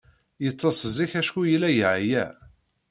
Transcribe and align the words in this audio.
Yeḍḍes 0.43 0.81
zik 0.95 1.11
acku 1.19 1.41
yella 1.51 1.69
yeɛya. 1.77 2.25